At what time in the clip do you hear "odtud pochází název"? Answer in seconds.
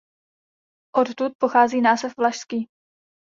0.95-2.13